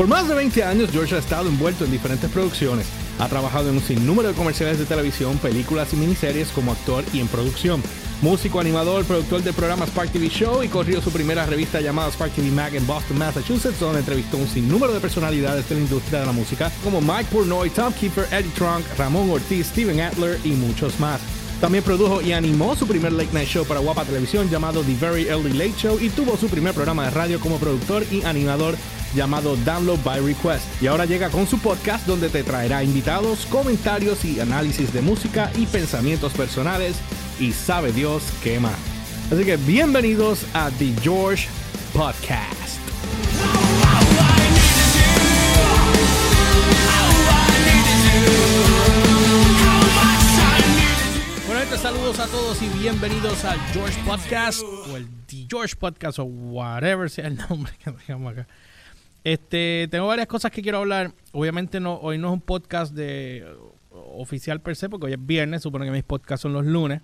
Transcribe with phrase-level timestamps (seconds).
[0.00, 2.86] Por más de 20 años, George ha estado envuelto en diferentes producciones.
[3.18, 7.20] Ha trabajado en un sinnúmero de comerciales de televisión, películas y miniseries como actor y
[7.20, 7.82] en producción.
[8.22, 12.32] Músico, animador, productor del programa Spark TV Show y corrió su primera revista llamada Spark
[12.32, 16.26] TV Mag en Boston, Massachusetts, donde entrevistó un sinnúmero de personalidades de la industria de
[16.26, 20.98] la música como Mike Pornoy, Tom Keeper, Eddie Trunk, Ramón Ortiz, Steven Adler y muchos
[20.98, 21.20] más.
[21.60, 25.26] También produjo y animó su primer late night show para Guapa Televisión llamado The Very
[25.28, 28.78] Early Late Show y tuvo su primer programa de radio como productor y animador
[29.14, 30.82] llamado Download by Request.
[30.82, 35.50] Y ahora llega con su podcast donde te traerá invitados, comentarios y análisis de música
[35.56, 36.96] y pensamientos personales
[37.38, 38.78] y sabe Dios qué más.
[39.32, 41.48] Así que bienvenidos a The George
[41.92, 42.80] Podcast.
[51.46, 56.24] Bueno, saludos a todos y bienvenidos al George Podcast o el The George Podcast o
[56.24, 58.46] whatever sea el nombre que dejamos acá.
[59.24, 61.12] Este, tengo varias cosas que quiero hablar.
[61.32, 63.46] Obviamente no, hoy no es un podcast de
[63.90, 67.02] oficial per se, porque hoy es viernes, supone que mis podcasts son los lunes.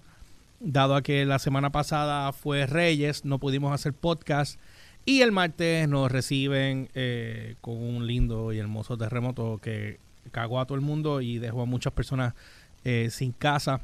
[0.61, 4.59] Dado a que la semana pasada fue Reyes, no pudimos hacer podcast.
[5.05, 10.01] Y el martes nos reciben eh, con un lindo y hermoso terremoto que
[10.33, 12.35] cagó a todo el mundo y dejó a muchas personas
[12.85, 13.81] eh, sin casa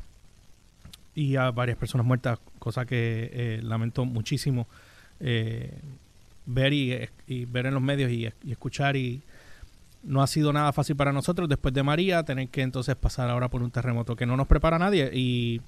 [1.15, 4.67] y a varias personas muertas, cosa que eh, lamento muchísimo
[5.21, 5.78] eh,
[6.47, 9.23] ver y, y ver en los medios y, escuchar y
[10.03, 13.49] no ha sido nada fácil para nosotros después de María tener que entonces pasar ahora
[13.49, 15.61] por un terremoto que no nos prepara nadie y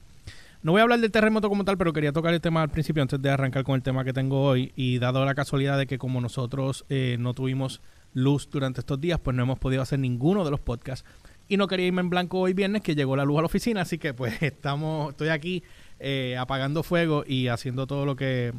[0.65, 3.03] no voy a hablar del terremoto como tal, pero quería tocar el tema al principio
[3.03, 4.73] antes de arrancar con el tema que tengo hoy.
[4.75, 7.83] Y dado la casualidad de que como nosotros eh, no tuvimos
[8.15, 11.07] luz durante estos días, pues no hemos podido hacer ninguno de los podcasts.
[11.49, 13.83] Y no quería irme en blanco hoy viernes, que llegó la luz a la oficina,
[13.83, 15.63] así que pues estamos, estoy aquí
[16.01, 18.55] eh, apagando fuego y haciendo todo lo que,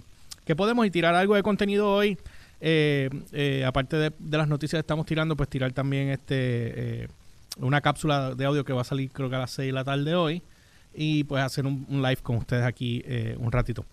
[0.46, 2.18] que podemos y tirar algo de contenido hoy.
[2.62, 7.08] Eh, eh, aparte de, las noticias que estamos tirando, pues tirar también este eh,
[7.58, 9.84] una cápsula de audio que va a salir creo que a las 6 de la
[9.84, 10.42] tarde hoy
[10.94, 13.04] y pues hacer un, live con ustedes aquí
[13.38, 13.86] un ratito.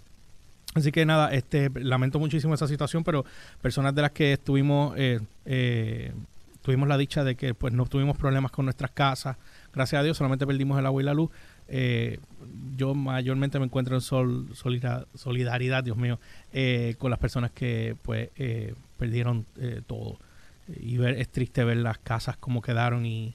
[0.74, 3.24] Así que nada, este lamento muchísimo esa situación, pero
[3.60, 4.94] personas de las que estuvimos
[6.62, 9.36] tuvimos la dicha de que pues no tuvimos problemas con nuestras casas,
[9.74, 11.30] gracias a Dios solamente perdimos el agua y la luz.
[11.74, 12.18] Eh,
[12.76, 16.20] yo mayormente me encuentro en sol, solidar, solidaridad, Dios mío,
[16.52, 19.46] eh, con las personas que pues eh, perdieron
[19.86, 20.18] todo.
[20.68, 23.34] Y ver, es triste ver las casas como quedaron y,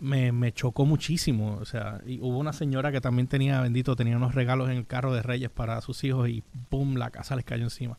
[0.00, 1.56] me, me, chocó muchísimo.
[1.56, 4.86] O sea, y hubo una señora que también tenía, bendito, tenía unos regalos en el
[4.86, 6.96] carro de Reyes para sus hijos y ¡pum!
[6.96, 7.96] la casa les cayó encima.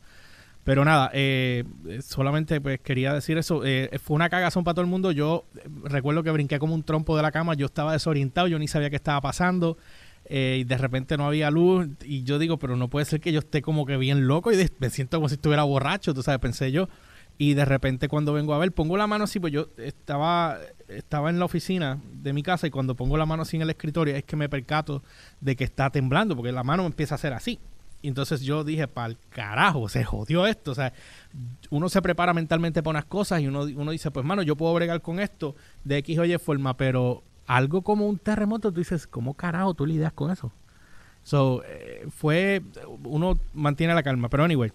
[0.64, 1.64] Pero nada, eh,
[2.02, 3.64] solamente pues quería decir eso.
[3.64, 5.10] Eh, fue una cagazón para todo el mundo.
[5.10, 5.44] Yo
[5.84, 7.54] recuerdo que brinqué como un trompo de la cama.
[7.54, 9.76] Yo estaba desorientado, yo ni sabía qué estaba pasando.
[10.26, 11.88] Eh, y de repente no había luz.
[12.04, 14.70] Y yo digo, pero no puede ser que yo esté como que bien loco y
[14.78, 16.88] me siento como si estuviera borracho, tú sabes, pensé yo.
[17.38, 21.30] Y de repente cuando vengo a ver, pongo la mano así, pues yo estaba, estaba
[21.30, 24.14] en la oficina de mi casa y cuando pongo la mano así en el escritorio
[24.14, 25.02] es que me percato
[25.40, 27.58] de que está temblando, porque la mano me empieza a hacer así.
[28.02, 30.72] Entonces yo dije, para el carajo, se jodió esto.
[30.72, 30.92] O sea,
[31.70, 34.74] uno se prepara mentalmente para unas cosas y uno, uno dice, pues mano, yo puedo
[34.74, 35.54] bregar con esto
[35.84, 39.86] de X o Y forma, pero algo como un terremoto, tú dices, ¿cómo carajo tú
[39.86, 40.52] lidias con eso?
[41.22, 42.62] So, eh, fue,
[43.04, 44.72] uno mantiene la calma, pero anyway,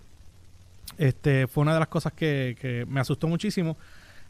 [0.97, 3.77] este fue una de las cosas que, que me asustó muchísimo.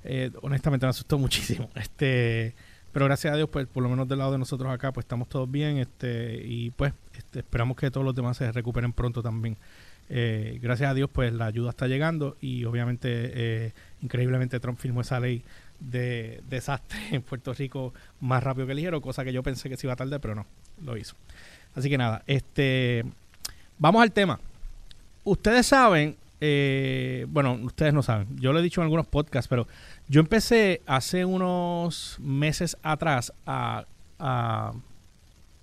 [0.03, 1.69] Eh, honestamente me asustó muchísimo.
[1.75, 2.56] Este,
[2.97, 5.30] pero gracias a Dios, pues por lo menos del lado de nosotros acá, pues estamos
[5.30, 9.56] todos bien, este, y pues este, esperamos que todos los demás se recuperen pronto también.
[10.09, 15.02] Eh, gracias a Dios, pues la ayuda está llegando y obviamente, eh, increíblemente, Trump firmó
[15.02, 15.44] esa ley
[15.80, 19.85] de desastre en Puerto Rico más rápido que ligero, cosa que yo pensé que se
[19.85, 20.47] iba a tardar, pero no,
[20.84, 21.16] lo hizo.
[21.75, 23.06] Así que nada, este,
[23.78, 24.40] vamos al tema.
[25.24, 29.68] Ustedes saben, eh, bueno, ustedes no saben, yo lo he dicho en algunos podcasts, pero
[30.09, 33.85] yo empecé hace unos meses atrás a,
[34.19, 34.73] a,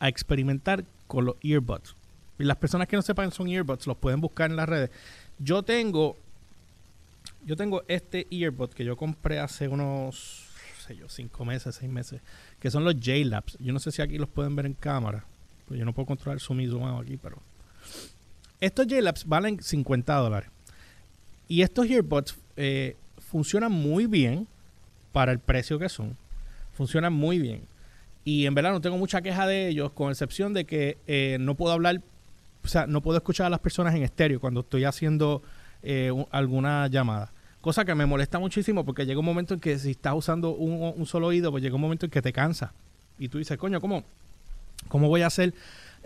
[0.00, 1.96] experimentar con los earbuds.
[2.38, 4.90] Y las personas que no sepan son earbuds, los pueden buscar en las redes.
[5.38, 6.16] Yo tengo,
[7.46, 10.46] yo tengo este earbud que yo compré hace unos,
[10.76, 12.20] no sé yo, cinco meses, seis meses,
[12.60, 13.56] que son los J-Labs.
[13.60, 15.24] Yo no sé si aquí los pueden ver en cámara,
[15.66, 17.38] pues yo no puedo controlar su zoom aquí, pero
[18.60, 20.50] estos J-Labs valen 50 dólares.
[21.48, 22.96] Y estos earbuds eh,
[23.34, 24.46] funcionan muy bien
[25.10, 26.16] para el precio que son.
[26.74, 27.62] Funcionan muy bien.
[28.24, 31.56] Y en verdad no tengo mucha queja de ellos, con excepción de que eh, no
[31.56, 32.00] puedo hablar,
[32.62, 35.42] o sea, no puedo escuchar a las personas en estéreo cuando estoy haciendo
[35.82, 37.32] eh, un, alguna llamada.
[37.60, 40.94] Cosa que me molesta muchísimo porque llega un momento en que si estás usando un,
[40.96, 42.72] un, solo oído, pues llega un momento en que te cansa.
[43.18, 44.04] Y tú dices, coño, ¿cómo,
[44.86, 45.54] cómo voy a hacer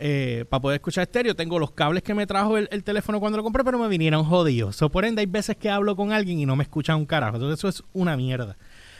[0.00, 1.34] eh, para poder escuchar estéreo.
[1.34, 4.76] Tengo los cables que me trajo el, teléfono cuando lo compré, pero me vinieron jodidos.
[4.76, 7.36] So, por ende, hay veces que hablo con alguien y no me escuchan un carajo.
[7.36, 8.56] Entonces, eso es una mierda.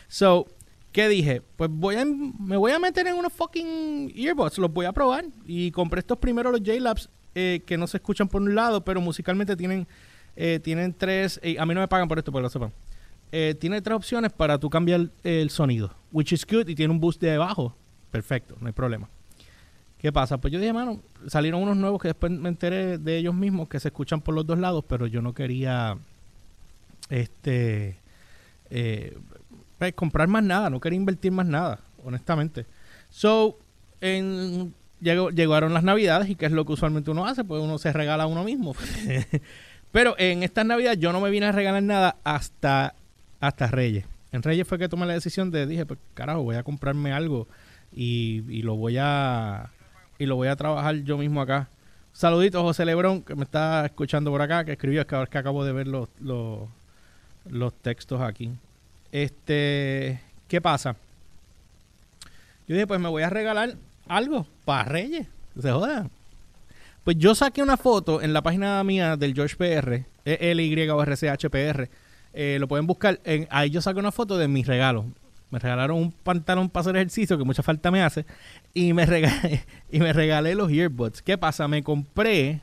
[0.08, 0.46] So,
[0.90, 1.40] ¿qué dije?
[1.56, 4.58] Pues voy a, me voy a meter en unos fucking earbuds.
[4.58, 5.24] Los voy a probar.
[5.46, 9.00] Y compré estos primeros, los J-Labs, eh, que no se escuchan por un lado, pero
[9.00, 9.86] musicalmente tienen,
[10.34, 11.40] eh, tienen tres.
[11.58, 12.72] a mí no me pagan por esto, pero lo sepan.
[13.30, 17.20] tiene tres opciones para tú cambiar el sonido, which is good, y tiene un boost
[17.20, 17.76] de abajo.
[18.10, 19.08] Perfecto, no hay problema.
[19.98, 20.38] ¿Qué pasa?
[20.38, 23.80] Pues yo dije, mano, salieron unos nuevos que después me enteré de ellos mismos que
[23.80, 25.98] se escuchan por los dos lados, pero yo no quería
[27.10, 27.98] este
[28.70, 29.18] eh,
[29.78, 32.64] pues, comprar más nada, no quería invertir más nada, honestamente.
[33.10, 33.58] So,
[34.00, 37.92] en, llegaron las navidades y qué es lo que usualmente uno hace, pues uno se
[37.92, 38.76] regala a uno mismo.
[39.92, 42.94] pero en estas navidades yo no me vine a regalar nada hasta,
[43.40, 44.04] hasta Reyes.
[44.30, 47.48] En Reyes fue que tomé la decisión de, dije, pues carajo, voy a comprarme algo
[47.92, 49.70] y, y lo voy a
[50.18, 51.68] y lo voy a trabajar yo mismo acá.
[52.12, 55.72] Saluditos José Lebrón, que me está escuchando por acá, que escribió, que, que acabo de
[55.72, 58.52] ver los, los, textos aquí.
[59.12, 60.96] Este, ¿qué pasa?
[62.66, 63.76] Yo dije, pues me voy a regalar
[64.08, 65.26] algo para Reyes.
[65.60, 66.10] Se jodan.
[67.04, 70.88] Pues yo saqué una foto en la página mía del George PR, e L Y
[70.88, 71.90] o R C H P R.
[72.34, 73.20] Eh, lo pueden buscar.
[73.24, 75.06] En, ahí yo saqué una foto de mis regalos.
[75.50, 78.26] Me regalaron un pantalón para hacer ejercicio que mucha falta me hace.
[78.74, 81.22] Y me regalé, y me regalé los earbuds.
[81.22, 81.68] ¿Qué pasa?
[81.68, 82.60] Me compré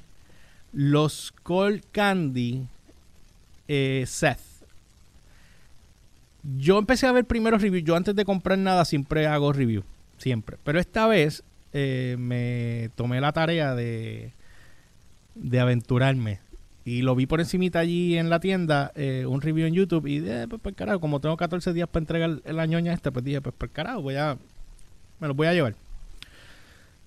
[0.72, 2.68] los Cold Candy
[3.68, 4.40] eh, Seth.
[6.58, 7.84] Yo empecé a ver primeros reviews.
[7.84, 9.84] Yo antes de comprar nada siempre hago review.
[10.18, 10.58] Siempre.
[10.64, 11.44] Pero esta vez
[11.74, 14.32] eh, me tomé la tarea de,
[15.34, 16.40] de aventurarme.
[16.88, 20.06] Y lo vi por encimita allí en la tienda, eh, un review en YouTube.
[20.06, 23.26] Y eh, pues, pues carajo, como tengo 14 días para entregar la ñoña esta, pues
[23.26, 24.38] dije, pues por carajo, voy a,
[25.20, 25.74] me los voy a llevar.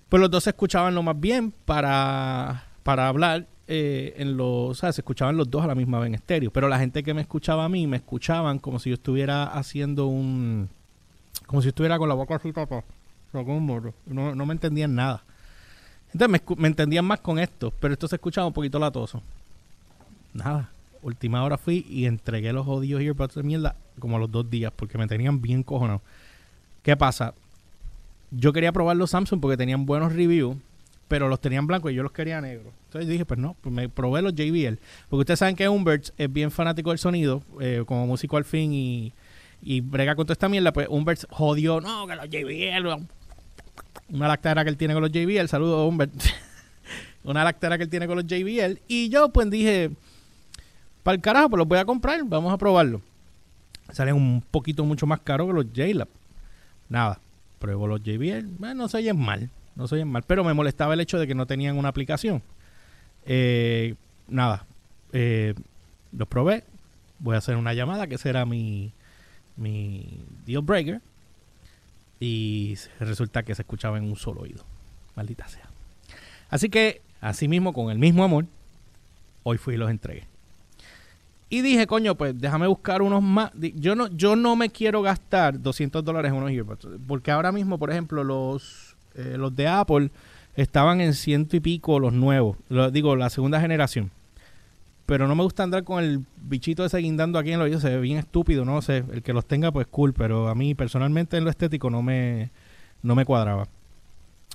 [0.09, 4.73] Pues los dos se escuchaban lo más bien para, para hablar eh, en los, o
[4.73, 6.51] sea, se escuchaban los dos a la misma vez en estéreo.
[6.51, 10.07] Pero la gente que me escuchaba a mí, me escuchaban como si yo estuviera haciendo
[10.07, 10.67] un,
[11.45, 12.83] como si estuviera con la boca así, papá.
[13.31, 13.93] con un morro.
[14.05, 15.23] No, no me entendían nada.
[16.11, 19.23] Entonces me, me entendían más con esto, pero esto se escuchaba un poquito latoso
[20.33, 20.71] nada,
[21.01, 24.71] última hora fui y entregué los jodidos earbuds de mierda como a los dos días
[24.75, 26.01] porque me tenían bien cojonado.
[26.83, 27.33] ¿Qué pasa?
[28.31, 30.57] Yo quería probar los Samsung porque tenían buenos reviews,
[31.07, 32.73] pero los tenían blancos y yo los quería negros.
[32.85, 34.79] Entonces dije, pues no, pues me probé los JBL.
[35.09, 38.73] Porque ustedes saben que Umberts es bien fanático del sonido, eh, como músico al fin
[38.73, 39.13] y,
[39.61, 40.71] y brega con toda esta mierda.
[40.71, 43.07] Pues Umberts jodió, no, que los JBL.
[44.09, 45.47] Una lactera que él tiene con los JBL.
[45.47, 46.13] Saludos, Humbert.
[47.23, 48.79] Una lactera que él tiene con los JBL.
[48.87, 49.91] Y yo, pues dije
[51.03, 53.01] para el carajo, pues los voy a comprar, vamos a probarlo.
[53.91, 56.07] Salen un poquito mucho más caros que los JLab.
[56.89, 57.19] Nada,
[57.59, 60.93] pruebo los JBL, bueno, no se oyen mal, no se oyen mal, pero me molestaba
[60.93, 62.41] el hecho de que no tenían una aplicación.
[63.25, 63.95] Eh,
[64.27, 64.65] nada,
[65.13, 65.53] eh,
[66.11, 66.63] los probé,
[67.19, 68.91] voy a hacer una llamada que será mi,
[69.55, 71.01] mi deal breaker
[72.19, 74.63] y resulta que se escuchaba en un solo oído.
[75.15, 75.69] Maldita sea.
[76.49, 78.45] Así que, así mismo, con el mismo amor,
[79.43, 80.28] hoy fui y los entregué.
[81.49, 83.51] Y dije, coño, pues déjame buscar unos más.
[83.75, 86.87] Yo no, yo no me quiero gastar 200 dólares en unos earbuds.
[87.07, 90.11] Porque ahora mismo, por ejemplo, los, eh, los de Apple
[90.55, 92.57] estaban en ciento y pico los nuevos.
[92.91, 94.11] digo, la segunda generación.
[95.07, 97.79] Pero no me gusta andar con el bichito ese guindando aquí en los oído.
[97.79, 99.03] Se ve bien estúpido, no sé.
[99.11, 100.13] El que los tenga, pues cool.
[100.13, 102.51] Pero a mí, personalmente, en lo estético no me,
[103.01, 103.67] no me cuadraba.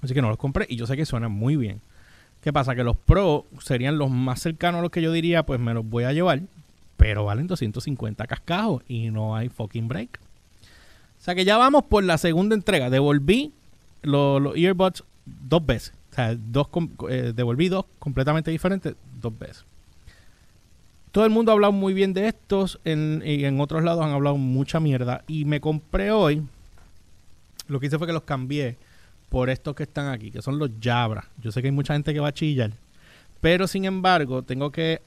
[0.01, 0.67] Así que no los compré.
[0.69, 1.81] Y yo sé que suenan muy bien.
[2.41, 2.77] ¿Qué pasa?
[2.77, 5.85] Que los Pro serían los más cercanos a los que yo diría, pues me los
[5.85, 6.43] voy a llevar
[7.05, 10.19] pero valen 250 cascajos y no hay fucking break.
[11.21, 12.89] O sea que ya vamos por la segunda entrega.
[12.89, 13.53] Devolví
[14.01, 15.93] los, earbuds dos veces.
[16.13, 16.69] O sea, dos,
[17.11, 19.67] eh, devolví dos completamente diferentes dos veces.
[21.13, 24.13] Todo el mundo ha hablado muy bien de estos en, y en otros lados han
[24.13, 25.25] hablado mucha mierda.
[25.29, 26.43] Y me compré hoy,
[27.69, 28.79] lo que hice fue que los cambié
[29.29, 31.29] por estos que están aquí, que son los Jabra.
[31.43, 32.71] Yo sé que hay mucha gente que va a chillar.
[33.43, 35.03] Pero sin embargo, tengo que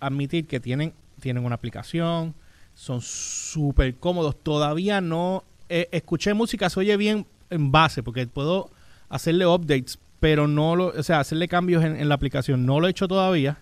[0.00, 2.34] admitir que tienen tienen una aplicación,
[2.74, 4.36] son súper cómodos.
[4.42, 8.70] Todavía no eh, escuché música, se oye bien en base, porque puedo
[9.08, 12.66] hacerle updates, pero no lo, o sea, hacerle cambios en, la aplicación.
[12.66, 13.58] No lo he hecho todavía,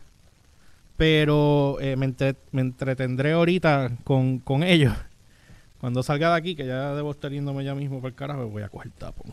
[0.96, 2.12] pero eh, me,
[2.60, 4.94] entretendré ahorita con, ellos.
[5.80, 8.62] Cuando salga de aquí, que ya debo estar yéndome ya mismo para el carajo, voy
[8.62, 9.24] a coger tapo.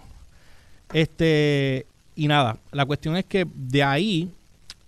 [0.94, 4.34] Este, y nada, la cuestión es que de ahí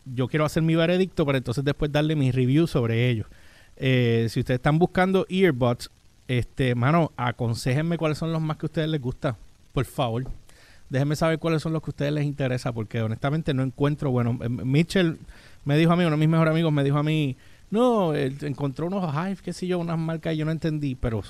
[0.05, 3.27] yo quiero hacer mi veredicto para entonces después darle mi review sobre ellos.
[3.77, 5.89] Eh, si ustedes están buscando earbuds,
[6.27, 9.37] este, mano, aconsejenme cuáles son los más que a ustedes les gusta,
[9.71, 10.25] por favor.
[10.89, 14.37] Déjenme saber cuáles son los que a ustedes les interesa, porque honestamente no encuentro, bueno,
[14.41, 15.17] eh, Mitchell
[15.65, 17.35] me dijo a mí, uno de mis mejores amigos me dijo a mí,
[17.71, 21.23] no, encontró unos Hive, qué sé yo, unas marcas y yo no entendí, pero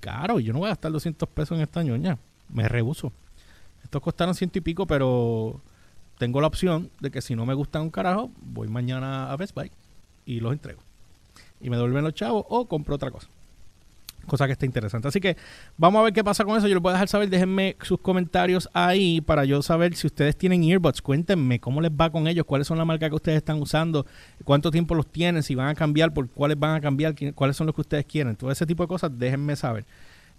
[0.00, 2.18] caro, yo no voy a gastar 200 pesos en esta ñoña,
[2.50, 3.12] me rehuso.
[3.82, 5.62] Estos costaron ciento y pico, pero
[6.18, 9.54] tengo la opción de que si no me gustan un carajo, voy mañana a Best
[9.54, 9.70] Buy
[10.26, 10.80] y los entrego.
[11.60, 13.28] Y me devuelven los chavos o compro otra cosa
[14.28, 15.08] cosa que está interesante.
[15.08, 15.36] Así que
[15.76, 16.68] vamos a ver qué pasa con eso.
[16.68, 17.28] Yo lo voy a dejar saber.
[17.28, 21.02] Déjenme sus comentarios ahí para yo saber si ustedes tienen earbuds.
[21.02, 24.06] Cuéntenme cómo les va con ellos, cuáles son las marcas que ustedes están usando,
[24.44, 27.66] cuánto tiempo los tienen, si van a cambiar, por cuáles van a cambiar, cuáles son
[27.66, 28.36] los que ustedes quieren.
[28.36, 29.84] Todo ese tipo de cosas, déjenme saber.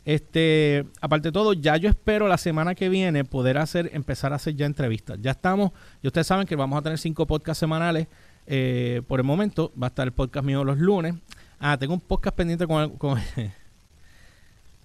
[0.06, 4.38] Este, aparte de todo, ya yo espero la semana que viene poder hacer, empezar a
[4.38, 5.20] hacer ya entrevistas.
[5.22, 8.08] Ya estamos, y ustedes saben que vamos a tener cinco podcasts semanales.
[8.48, 11.16] Eh, por el momento va a estar el podcast mío los lunes.
[11.60, 12.98] Ah, tengo un podcast pendiente con,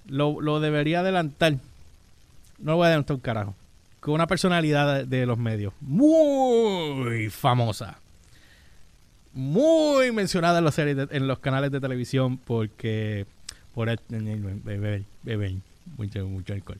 [0.08, 1.54] lo, debería adelantar.
[2.58, 3.54] No lo voy a adelantar un carajo.
[4.00, 5.72] Con una personalidad de, los medios.
[5.80, 7.98] Muy famosa.
[9.32, 13.26] Muy mencionada en los canales de televisión porque...
[13.74, 15.52] Por beber, beber,
[15.96, 16.78] mucho, mucho alcohol.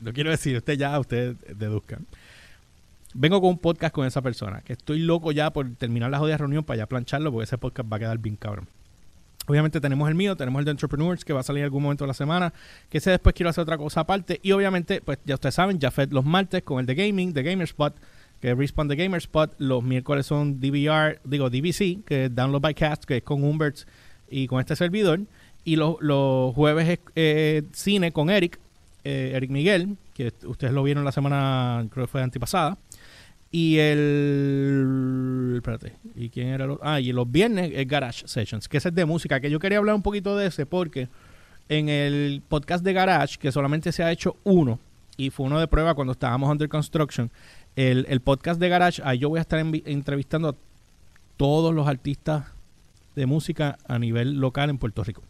[0.00, 2.06] Lo quiero decir, usted ya, ustedes deduzcan.
[3.14, 6.36] Vengo con un podcast con esa persona, que estoy loco ya por terminar la jodida
[6.36, 8.68] reunión para ya plancharlo, porque ese podcast va a quedar bien cabrón.
[9.46, 12.04] Obviamente tenemos el mío, tenemos el de Entrepreneurs que va a salir en algún momento
[12.04, 12.52] de la semana,
[12.88, 14.40] que ese después quiero hacer otra cosa aparte.
[14.42, 17.42] Y obviamente, pues ya ustedes saben, ya fed los martes con el de Gaming, de
[17.42, 17.94] Gamerspot,
[18.40, 19.54] que es Respawn de Gamerspot.
[19.58, 23.86] Los miércoles son DVR, digo DVC, que es Download by Cast, que es con Humberts
[24.30, 25.20] y con este servidor.
[25.64, 28.58] Y los, los jueves es eh, cine con Eric,
[29.04, 32.78] eh, Eric Miguel, que ustedes lo vieron la semana, creo que fue antipasada.
[33.50, 35.52] Y el.
[35.56, 35.94] Espérate.
[36.16, 36.66] ¿Y quién era?
[36.66, 39.38] Los, ah, y los viernes es Garage Sessions, que ese es de música.
[39.38, 41.08] Que yo quería hablar un poquito de ese porque
[41.68, 44.80] en el podcast de Garage, que solamente se ha hecho uno,
[45.16, 47.30] y fue uno de prueba cuando estábamos under construction,
[47.76, 50.56] el, el podcast de Garage, ahí yo voy a estar entrevistando a
[51.36, 52.46] todos los artistas
[53.14, 55.22] de música a nivel local en Puerto Rico.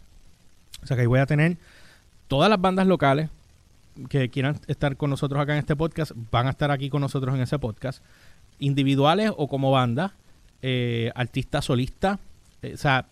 [0.83, 1.57] O sea que ahí voy a tener
[2.29, 3.31] todas las bandas locales,
[4.09, 7.35] que quieran estar con nosotros acá en este podcast van a estar aquí con nosotros
[7.35, 8.03] en ese podcast,
[8.59, 10.15] individuales o como banda,
[10.63, 12.19] eh, artista solista,
[12.63, 13.07] eh, o sea,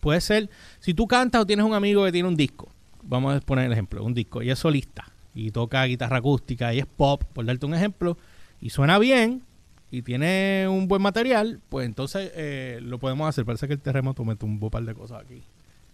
[0.00, 2.68] puede ser, si tú cantas o tienes un amigo que tiene un disco,
[3.02, 6.78] vamos a poner el ejemplo, un disco, y es solista, y toca guitarra acústica, y
[6.78, 8.16] es pop, por darte un ejemplo,
[8.60, 9.42] y suena bien,
[9.90, 13.44] y tiene un buen material, pues entonces eh, lo podemos hacer.
[13.44, 15.42] Parece que el terremoto me tumbó un par de cosas aquí.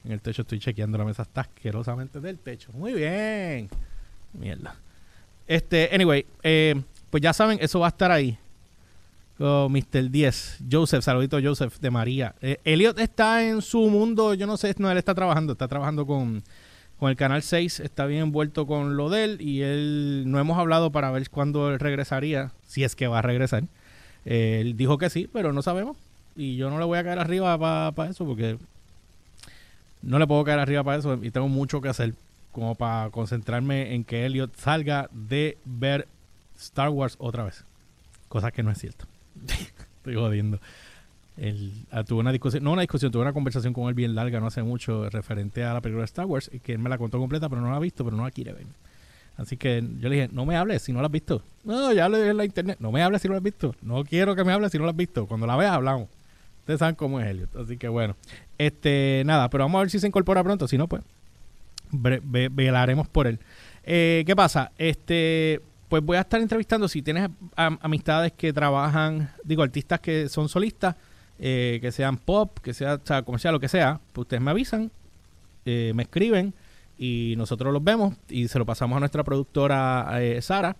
[0.05, 2.73] En el techo estoy chequeando la mesa, está asquerosamente del techo.
[2.73, 3.69] Muy bien.
[4.33, 4.75] Mierda.
[5.47, 6.81] Este, anyway, eh,
[7.11, 8.39] pues ya saben, eso va a estar ahí.
[9.39, 10.11] Con Mr.
[10.11, 10.59] 10.
[10.71, 12.35] Joseph, saludito Joseph de María.
[12.41, 16.07] Eh, Elliot está en su mundo, yo no sé, no, él está trabajando, está trabajando
[16.07, 16.43] con,
[16.99, 20.59] con el Canal 6, está bien envuelto con lo de él y él, no hemos
[20.59, 23.65] hablado para ver cuándo él regresaría, si es que va a regresar.
[24.25, 25.97] Eh, él dijo que sí, pero no sabemos.
[26.37, 27.59] Y yo no le voy a caer arriba
[27.93, 28.57] para eso porque
[30.03, 32.15] no le puedo caer arriba para eso y tengo mucho que hacer
[32.51, 36.07] como para concentrarme en que Elliot salga de ver
[36.59, 37.65] Star Wars otra vez.
[38.29, 39.07] Cosa que no es cierto.
[39.97, 40.61] Estoy jodiendo.
[41.37, 44.39] Él, ah, tuve una discusión, no una discusión, tuve una conversación con él bien larga
[44.39, 46.99] no hace mucho referente a la película de Star Wars y que él me la
[46.99, 48.67] contó completa, pero no la ha visto, pero no la quiere ver.
[49.37, 51.43] Así que yo le dije, no me hables si no la has visto.
[51.65, 52.77] No, ya le en la internet.
[52.81, 53.75] No me hables si no la has visto.
[53.81, 55.27] No quiero que me hables si no la has visto.
[55.27, 56.09] Cuando la veas, hablamos.
[56.61, 57.57] Ustedes saben cómo es Elliot.
[57.57, 58.15] Así que bueno.
[58.67, 60.69] Este, nada, pero vamos a ver si se incorpora pronto.
[60.69, 61.03] Si no, pues
[61.91, 63.41] velaremos por él.
[63.83, 64.71] Eh, ¿Qué pasa?
[64.79, 70.49] Este, pues voy a estar entrevistando si tienes amistades que trabajan, digo, artistas que son
[70.49, 70.95] solistas,
[71.41, 74.93] eh, que sean pop, que sea, o comercial, lo que sea, pues ustedes me avisan,
[75.65, 76.55] eh, me escriben
[76.97, 80.09] y nosotros los vemos y se lo pasamos a nuestra productora
[80.41, 80.77] Sara,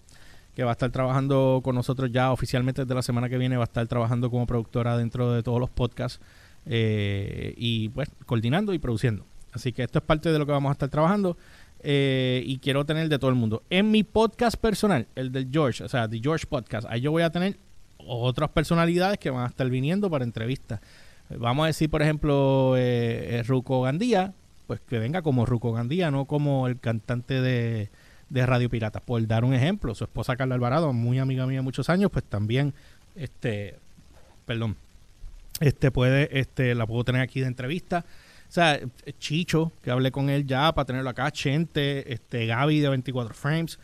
[0.55, 3.65] que va a estar trabajando con nosotros ya oficialmente desde la semana que viene, va
[3.65, 6.21] a estar trabajando como productora dentro de todos los podcasts
[6.67, 9.25] y pues coordinando y produciendo.
[9.53, 11.37] Así que esto es parte de lo que vamos a estar trabajando.
[11.85, 13.63] Eh, y quiero tener de todo el mundo.
[13.69, 17.23] En mi podcast personal, el del George, o sea, The George Podcast, ahí yo voy
[17.23, 17.57] a tener
[17.99, 20.81] otras personalidades que van a estar viniendo para entrevistas.
[21.29, 24.33] Vamos a decir, por ejemplo, eh, eh, Ruco Gandía,
[24.67, 27.91] pues que venga como Ruco Gandía, no como el cantante de,
[28.29, 29.01] de Radio Pirata.
[29.01, 32.75] Por dar un ejemplo, su esposa Carla Alvarado, muy amiga mía muchos años, pues también,
[33.17, 33.77] este,
[34.47, 34.77] perdón,
[35.63, 38.05] este puede, este, la puedo tener aquí de entrevista.
[38.49, 38.79] O sea,
[39.19, 43.79] Chicho, que hablé con él ya para tenerlo acá, Chente, este, Gaby de 24 Frames.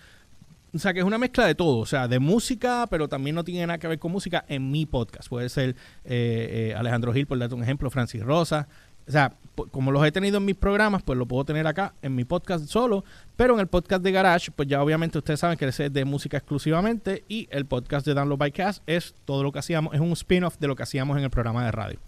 [0.75, 3.43] O sea, que es una mezcla de todo, o sea, de música, pero también no
[3.43, 5.29] tiene nada que ver con música en mi podcast.
[5.29, 5.71] Puede ser
[6.05, 8.69] eh, eh, Alejandro Gil, por darte un ejemplo, Francis Rosa,
[9.09, 9.33] o sea,
[9.71, 12.67] como los he tenido en mis programas, pues lo puedo tener acá en mi podcast
[12.67, 13.05] solo,
[13.37, 16.05] pero en el podcast de Garage, pues ya obviamente ustedes saben que ese es de
[16.05, 20.01] música exclusivamente y el podcast de Download by Cast es todo lo que hacíamos, es
[20.01, 21.99] un spin-off de lo que hacíamos en el programa de radio.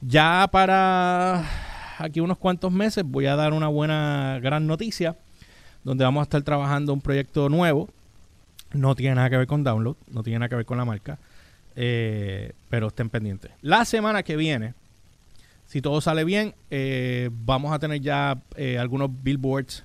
[0.00, 1.44] Ya para
[1.98, 5.16] aquí unos cuantos meses voy a dar una buena, gran noticia,
[5.84, 7.88] donde vamos a estar trabajando un proyecto nuevo.
[8.72, 11.18] No tiene nada que ver con Download, no tiene nada que ver con la marca,
[11.76, 13.52] eh, pero estén pendientes.
[13.60, 14.74] La semana que viene,
[15.72, 19.84] si todo sale bien, eh, vamos a tener ya eh, algunos billboards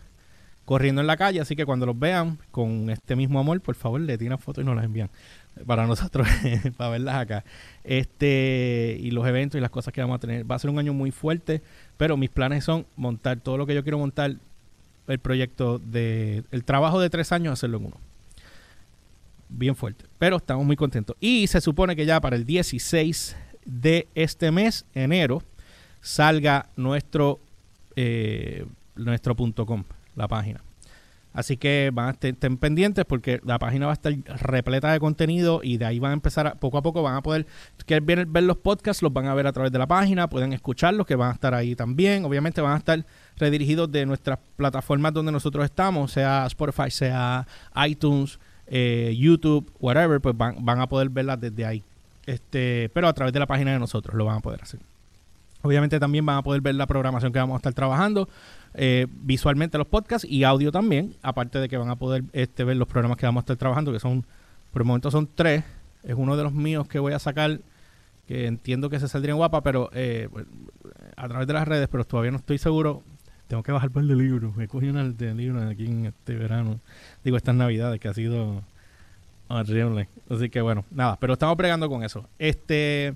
[0.66, 4.02] corriendo en la calle, así que cuando los vean con este mismo amor, por favor,
[4.02, 5.10] le tiran fotos y nos las envían
[5.66, 6.28] para nosotros,
[6.78, 7.46] para verlas acá.
[7.86, 10.52] Este, y los eventos y las cosas que vamos a tener.
[10.52, 11.62] Va a ser un año muy fuerte,
[11.96, 14.36] pero mis planes son montar todo lo que yo quiero montar,
[15.08, 17.98] el proyecto de, el trabajo de tres años, hacerlo en uno.
[19.48, 21.16] Bien fuerte, pero estamos muy contentos.
[21.22, 25.42] Y se supone que ya para el 16 de este mes, enero,
[26.02, 27.40] salga nuestro,
[27.96, 29.84] eh, nuestro .com,
[30.16, 30.62] la página.
[31.38, 34.12] Así que van a estén pendientes porque la página va a estar
[34.42, 37.22] repleta de contenido y de ahí van a empezar, a, poco a poco van a
[37.22, 37.46] poder,
[37.86, 40.52] quieren ver, ver, los podcasts, los van a ver a través de la página, pueden
[40.52, 42.26] escucharlos que van a estar ahí también.
[42.26, 47.46] Obviamente van a estar redirigidos de nuestras plataformas donde nosotros estamos, sea Spotify, sea
[47.86, 51.84] iTunes, eh, YouTube, whatever, pues van, van a poder verlas desde ahí.
[52.26, 54.80] Este, pero a través de la página de nosotros lo van a poder hacer.
[55.62, 58.30] Obviamente también van a poder ver la programación que vamos a estar trabajando,
[58.74, 62.78] eh, visualmente los podcasts y audio también, aparte de que van a poder este, ver
[62.78, 64.26] los programas que vamos a estar trabajando, que son,
[64.72, 65.64] por el momento son tres.
[66.04, 67.60] Es uno de los míos que voy a sacar,
[68.28, 70.30] que entiendo que se saldrían guapa, pero eh,
[71.16, 73.04] a través de las redes, pero todavía no estoy seguro.
[73.48, 74.54] Tengo que bajar por el libro.
[74.56, 76.80] Me cogí un de libro aquí en este verano.
[77.24, 78.62] Digo, estas navidades que ha sido
[79.48, 80.10] horrible.
[80.30, 82.26] Así que bueno, nada, pero estamos pregando con eso.
[82.38, 83.16] Este.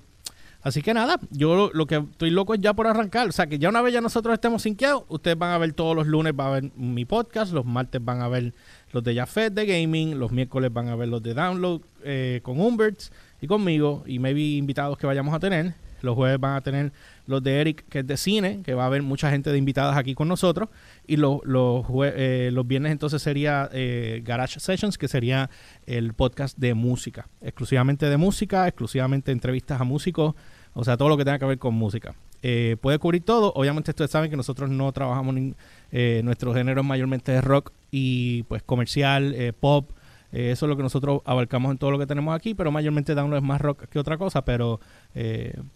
[0.62, 3.28] Así que nada, yo lo, que estoy loco es ya por arrancar.
[3.28, 5.96] O sea, que ya una vez ya nosotros estemos sinqueados, ustedes van a ver todos
[5.96, 8.54] los lunes, va a ver mi podcast, los martes van a ver
[8.92, 12.60] los de Jafet de Gaming, los miércoles van a ver los de Download eh, con
[12.60, 15.74] Umberts y conmigo, y maybe invitados que vayamos a tener.
[16.02, 16.92] Los jueves van a tener
[17.26, 19.96] los de Eric, que es de cine, que va a haber mucha gente de invitadas
[19.96, 20.68] aquí con nosotros.
[21.06, 25.50] Y los, los, eh, los viernes entonces sería eh, Garage Sessions, que sería
[25.86, 27.28] el podcast de música.
[27.40, 30.34] Exclusivamente de música, exclusivamente entrevistas a músicos
[30.74, 32.14] o sea, todo lo que tenga que ver con música.
[32.42, 33.52] Eh, puede cubrir todo.
[33.54, 35.36] Obviamente ustedes saben que nosotros no trabajamos,
[35.90, 39.34] eh, nuestro género mayormente de rock y pues comercial,
[40.32, 43.14] eh, eso es lo que nosotros abarcamos en todo lo que tenemos aquí, pero mayormente
[43.14, 44.80] Download es más rock que otra cosa, pero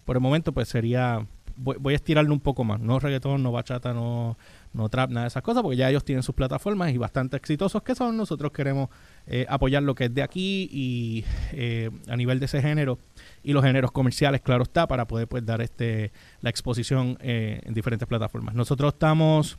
[0.05, 2.81] por el momento pues sería, voy, a estirarlo un poco más.
[2.81, 4.39] No reggaetón, no bachata, no,
[4.73, 7.83] no trap, nada de esas cosas, porque ya ellos tienen sus plataformas y bastante exitosos
[7.83, 8.17] que son.
[8.17, 8.89] Nosotros queremos
[9.49, 11.25] apoyar lo que es de aquí y
[12.09, 12.99] a nivel de ese género
[13.47, 17.75] y los géneros comerciales, claro está, para poder pues, dar este la exposición eh, en
[17.75, 18.55] diferentes plataformas.
[18.55, 19.57] Nosotros estamos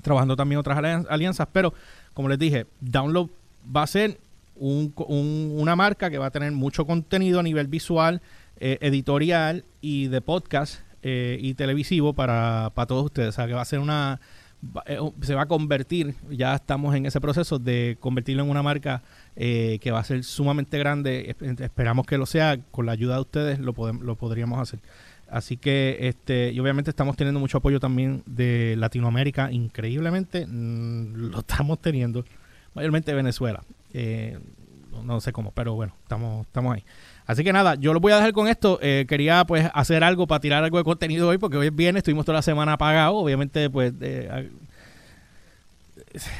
[0.00, 1.74] trabajando también otras alianzas, pero
[2.14, 3.28] como les dije, Download
[3.64, 4.18] va a ser
[4.56, 8.22] una marca que va a tener mucho contenido a nivel visual,
[8.60, 13.30] eh, editorial y de podcast eh, y televisivo para, para todos ustedes.
[13.30, 14.20] O sea, que va a ser una
[14.86, 19.02] eh, se va a convertir, ya estamos en ese proceso de convertirlo en una marca
[19.36, 21.36] eh, que va a ser sumamente grande.
[21.58, 24.80] Esperamos que lo sea, con la ayuda de ustedes lo, lo podríamos hacer.
[25.28, 31.38] Así que, este, y obviamente estamos teniendo mucho apoyo también de Latinoamérica, increíblemente mm, lo
[31.40, 32.24] estamos teniendo,
[32.74, 33.62] mayormente Venezuela.
[33.92, 34.38] Eh,
[35.02, 36.84] no sé cómo, pero bueno, estamos, estamos ahí.
[37.26, 38.78] Así que nada, yo lo voy a dejar con esto.
[38.82, 42.24] Eh, quería pues hacer algo para tirar algo de contenido hoy, porque hoy es estuvimos
[42.24, 43.16] toda la semana apagados.
[43.16, 43.92] Obviamente, pues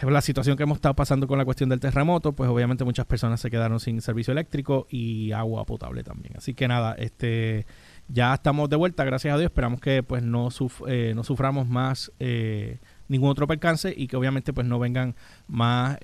[0.02, 3.40] la situación que hemos estado pasando con la cuestión del terremoto, pues obviamente muchas personas
[3.40, 6.36] se quedaron sin servicio eléctrico y agua potable también.
[6.36, 7.66] Así que nada, este
[8.08, 9.50] ya estamos de vuelta, gracias a Dios.
[9.50, 10.48] Esperamos que pues no,
[10.86, 15.14] eh, no suframos más eh, ningún otro percance y que obviamente pues no vengan
[15.48, 15.98] más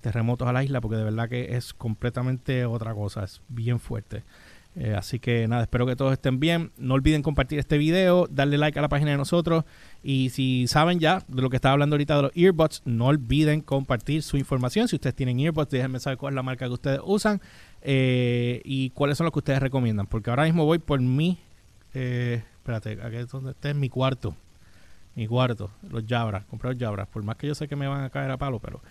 [0.00, 4.22] terremotos a la isla, porque de verdad que es completamente otra cosa, es bien fuerte.
[4.78, 6.70] Eh, así que nada, espero que todos estén bien.
[6.76, 9.64] No olviden compartir este video, darle like a la página de nosotros.
[10.02, 13.62] Y si saben ya de lo que estaba hablando ahorita de los earbuds, no olviden
[13.62, 14.86] compartir su información.
[14.86, 17.40] Si ustedes tienen earbuds, déjenme saber cuál es la marca que ustedes usan
[17.80, 20.06] eh, y cuáles son los que ustedes recomiendan.
[20.06, 21.38] Porque ahora mismo voy por mi.
[21.94, 24.36] Eh, espérate, aquí es donde este es mi cuarto.
[25.16, 26.44] Mi cuarto, los Jabras.
[26.44, 27.08] Compré los Jabras.
[27.08, 28.82] Por más que yo sé que me van a caer a palo, pero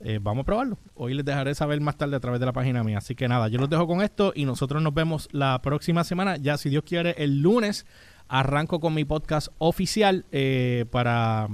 [0.00, 0.78] eh, vamos a probarlo.
[0.94, 2.98] Hoy les dejaré saber más tarde a través de la página mía.
[2.98, 6.38] Así que nada, yo los dejo con esto y nosotros nos vemos la próxima semana.
[6.38, 7.86] Ya, si Dios quiere, el lunes
[8.26, 11.48] arranco con mi podcast oficial eh, para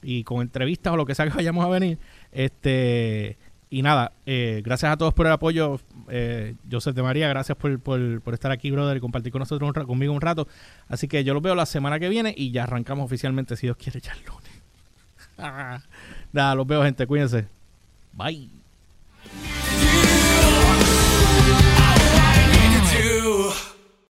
[0.00, 1.98] y con entrevistas o lo que sea que vayamos a venir.
[2.30, 3.36] Este
[3.68, 5.80] y nada, eh, gracias a todos por el apoyo.
[6.08, 9.70] Eh, José de María, gracias por, por, por, estar aquí, brother, y compartir con nosotros
[9.74, 10.46] un, conmigo un rato.
[10.88, 13.76] Así que yo los veo la semana que viene y ya arrancamos oficialmente, si Dios
[13.76, 14.46] quiere, ya el lunes.
[16.32, 17.06] nada, los veo, gente.
[17.06, 17.46] Cuídense.
[18.12, 18.50] Bye.